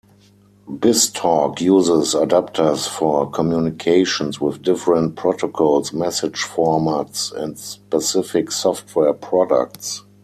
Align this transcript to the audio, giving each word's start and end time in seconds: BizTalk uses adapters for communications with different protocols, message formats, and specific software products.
BizTalk 0.67 1.61
uses 1.61 2.15
adapters 2.15 2.87
for 2.89 3.29
communications 3.29 4.41
with 4.41 4.63
different 4.63 5.15
protocols, 5.15 5.93
message 5.93 6.39
formats, 6.41 7.31
and 7.31 7.59
specific 7.59 8.51
software 8.51 9.13
products. 9.13 10.03